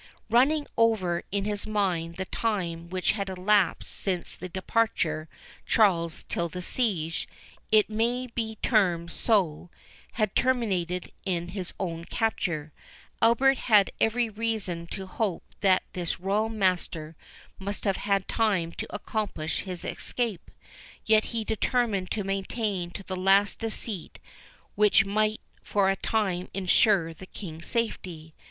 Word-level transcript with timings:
Running 0.31 0.65
over 0.77 1.21
in 1.31 1.45
his 1.45 1.67
mind 1.67 2.15
the 2.15 2.25
time 2.25 2.89
which 2.89 3.11
had 3.11 3.29
elapsed 3.29 3.91
since 3.91 4.33
the 4.35 4.49
departure 4.49 5.29
Charles 5.67 6.23
till 6.23 6.49
the 6.49 6.59
siege, 6.63 7.27
if 7.71 7.81
it 7.81 7.87
may 7.91 8.25
be 8.25 8.55
termed 8.63 9.11
so, 9.11 9.69
had 10.13 10.33
terminated 10.35 11.11
in 11.23 11.49
his 11.49 11.75
own 11.79 12.05
capture, 12.05 12.73
Albert 13.21 13.59
had 13.69 13.91
every 14.01 14.27
reason 14.27 14.87
to 14.87 15.05
hope 15.05 15.43
that 15.59 15.83
his 15.93 16.19
Royal 16.19 16.49
Master 16.49 17.15
must 17.59 17.83
have 17.83 17.97
had 17.97 18.27
time 18.27 18.71
to 18.71 18.87
accomplish 18.89 19.59
his 19.59 19.85
escape. 19.85 20.49
Yet 21.05 21.25
he 21.25 21.43
determined 21.43 22.09
to 22.09 22.23
maintain 22.23 22.89
to 22.89 23.03
the 23.03 23.15
last 23.15 23.57
a 23.63 23.67
deceit 23.67 24.17
which 24.73 25.05
might 25.05 25.41
for 25.63 25.91
a 25.91 25.95
time 25.95 26.49
insure 26.55 27.13
the 27.13 27.27
King's 27.27 27.67
safety. 27.67 28.33